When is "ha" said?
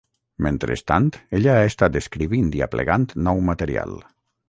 1.59-1.69